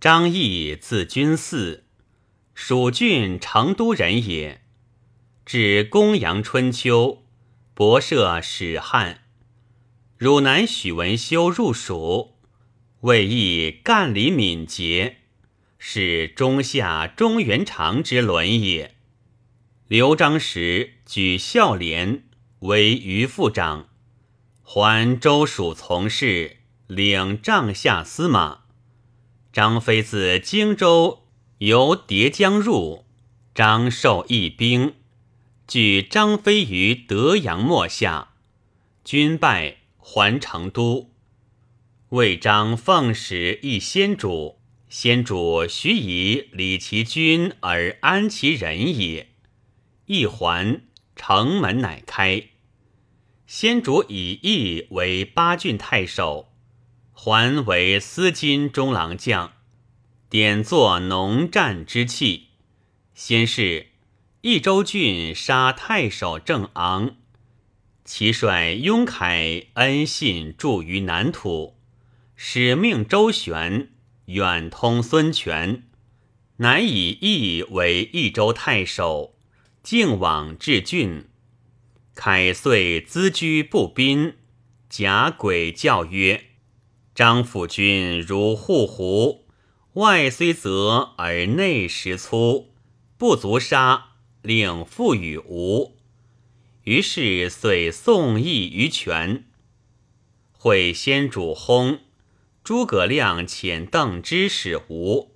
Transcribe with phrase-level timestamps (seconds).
[0.00, 1.82] 张毅字君嗣，
[2.54, 4.62] 蜀郡成都人也。
[5.44, 7.26] 至公羊春秋，
[7.74, 9.24] 博涉史汉。
[10.16, 12.38] 汝南许文修入蜀，
[13.00, 15.18] 为义干理敏捷，
[15.78, 18.94] 是中夏中原长之伦也。
[19.86, 22.24] 刘璋时举孝廉
[22.60, 23.90] 为余副长，
[24.62, 26.56] 还州属从事，
[26.86, 28.59] 领帐下司马。
[29.52, 31.24] 张飞自荆州
[31.58, 33.04] 由叠江入，
[33.52, 34.94] 张授一兵，
[35.66, 38.34] 据张飞于德阳末下，
[39.02, 41.10] 军败，还成都。
[42.10, 49.30] 魏张奉使一先主，先主许以礼其君而安其人也。
[50.06, 50.80] 一还，
[51.16, 52.44] 城门乃开。
[53.48, 56.49] 先主以义为八郡太守。
[57.22, 59.52] 还为司金中郎将，
[60.30, 62.46] 典作农战之器。
[63.14, 63.88] 先是，
[64.40, 67.16] 益州郡杀太守郑昂，
[68.06, 71.76] 其帅雍凯恩信驻于南土，
[72.36, 73.90] 使命周旋，
[74.24, 75.82] 远通孙权，
[76.56, 79.34] 乃以义为益州太守，
[79.82, 81.26] 径往至郡。
[82.14, 84.36] 凯遂资居步兵，
[84.88, 86.46] 假轨教曰。
[87.14, 89.46] 张府君如护胡，
[89.94, 92.72] 外虽泽而内实粗，
[93.18, 95.96] 不足杀，令复与吴。
[96.84, 99.44] 于是遂送义于权。
[100.52, 101.98] 会先主薨，
[102.62, 105.34] 诸葛亮遣邓芝使吴，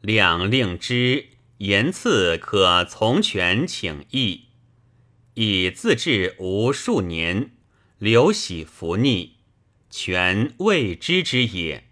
[0.00, 1.26] 亮令之
[1.58, 4.44] 言赐可从权请义，
[5.34, 7.50] 以自治吴数年，
[7.98, 9.37] 刘喜服逆。
[9.90, 11.84] 权未知之也，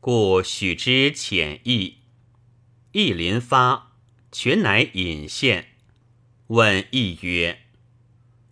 [0.00, 1.98] 故许之浅意。
[2.92, 3.92] 义临发，
[4.32, 5.66] 权乃隐现，
[6.46, 7.60] 问义曰：“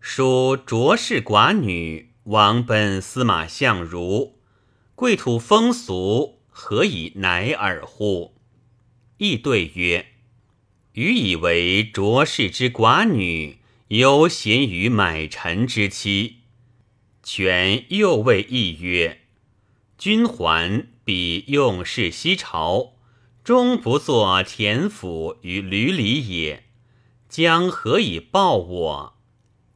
[0.00, 4.40] 属卓氏寡女，王奔司马相如，
[4.96, 8.34] 贵土风俗，何以乃尔乎？”
[9.18, 10.06] 义对曰
[10.94, 13.58] ：“余以为卓氏之寡女，
[13.88, 16.38] 犹贤于买臣之妻。”
[17.28, 19.22] 权又谓义曰
[19.98, 22.92] ：“君还彼用事西朝，
[23.42, 26.62] 终不作田府于闾里也，
[27.28, 29.14] 将何以报我？”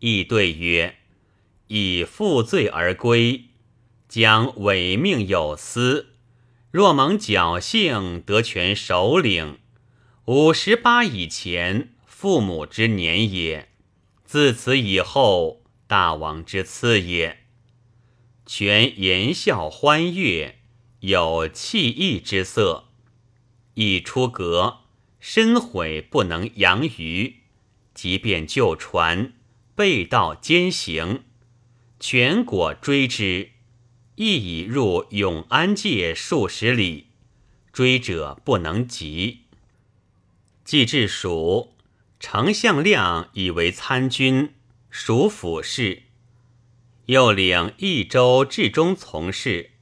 [0.00, 0.96] 义对曰
[1.68, 3.44] ：“以负罪而归，
[4.08, 6.14] 将违命有司。
[6.72, 9.60] 若蒙侥幸得权首领，
[10.24, 13.68] 五十八以前，父母之年也；
[14.24, 17.44] 自此以后。”大王之赐也，
[18.44, 20.58] 全言笑欢悦，
[21.00, 22.88] 有气意之色。
[23.74, 24.78] 一出阁，
[25.20, 27.36] 深悔不能扬于，
[27.94, 29.34] 即便就船，
[29.76, 31.22] 背道兼行，
[32.00, 33.50] 全果追之，
[34.16, 37.06] 亦已入永安界数十里，
[37.72, 39.42] 追者不能及。
[40.64, 41.74] 既至蜀，
[42.18, 44.54] 丞相亮以为参军。
[44.90, 46.04] 属府事，
[47.06, 49.72] 又领益州治中从事，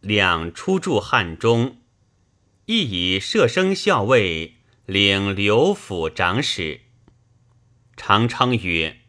[0.00, 1.78] 两出驻汉中，
[2.66, 4.54] 亦以射生校尉
[4.86, 6.80] 领刘府长史。
[7.96, 9.00] 常称曰：“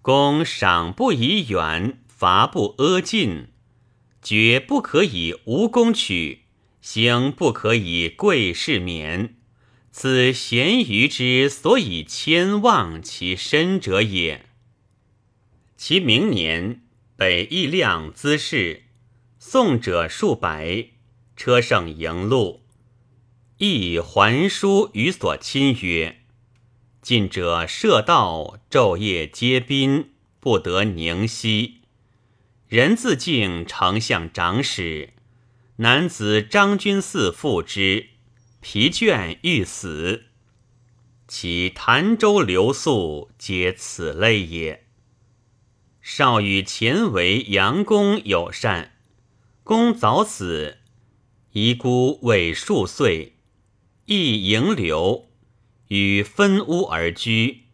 [0.00, 3.48] 公赏不以远，罚不阿近，
[4.22, 6.42] 绝不可以无功取，
[6.80, 9.36] 行不可以贵士免。
[9.92, 14.46] 此咸鱼之所以谦望其身者也。”
[15.76, 16.80] 其明年，
[17.14, 18.84] 北邑亮资事，
[19.38, 20.86] 送者数百，
[21.36, 22.62] 车胜迎路。
[23.58, 26.22] 亦还书于所亲曰
[27.02, 31.82] ：“近者射道，昼夜皆宾，不得宁息。
[32.68, 35.10] 人自敬丞相长史，
[35.76, 38.08] 男子张君嗣复之，
[38.62, 40.26] 疲倦欲死。
[41.28, 44.86] 其潭州留宿，皆此类也。”
[46.00, 48.92] 少与前为杨公友善，
[49.62, 50.78] 公早死，
[51.52, 53.36] 遗孤未数岁，
[54.06, 55.28] 亦迎留，
[55.88, 57.64] 与分屋而居，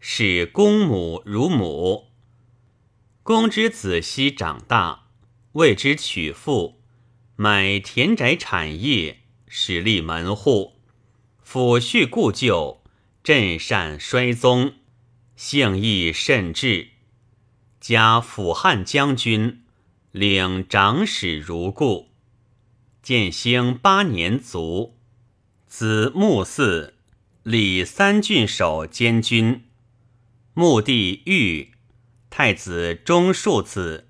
[0.00, 2.08] 视公母如母。
[3.22, 5.08] 公之子息长大，
[5.52, 6.80] 为之娶妇，
[7.36, 9.20] 买田宅产业，
[9.58, 10.74] 始立门户，
[11.42, 12.82] 抚恤故旧，
[13.24, 14.74] 镇善衰宗，
[15.34, 16.88] 性义甚至。
[17.80, 19.62] 加辅汉将军，
[20.12, 22.10] 领长史如故。
[23.02, 24.98] 建兴八年卒，
[25.66, 26.92] 子穆嗣，
[27.42, 29.64] 礼三郡守监军。
[30.52, 31.72] 穆帝遇
[32.28, 34.05] 太子中庶子，